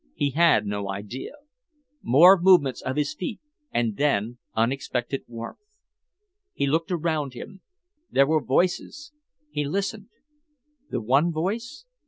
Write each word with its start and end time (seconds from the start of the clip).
He 0.15 0.31
had 0.31 0.65
no 0.65 0.89
idea. 0.89 1.33
More 2.01 2.35
movements 2.41 2.81
of 2.81 2.95
his 2.95 3.13
feet, 3.13 3.39
and 3.71 3.97
then 3.97 4.39
unexpected 4.55 5.23
warmth. 5.27 5.59
He 6.53 6.65
looked 6.65 6.89
around 6.91 7.35
him. 7.35 7.61
There 8.09 8.25
were 8.25 8.41
voices. 8.43 9.11
He 9.51 9.63
listened. 9.63 10.09
The 10.89 11.01
one 11.01 11.31
voice? 11.31 11.85